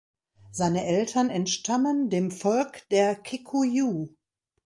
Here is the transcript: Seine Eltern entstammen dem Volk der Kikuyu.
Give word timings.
Seine 0.49 0.83
Eltern 0.87 1.29
entstammen 1.29 2.09
dem 2.09 2.31
Volk 2.31 2.89
der 2.89 3.13
Kikuyu. 3.15 4.07